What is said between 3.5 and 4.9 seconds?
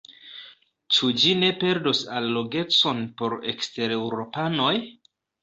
ekstereŭropanoj?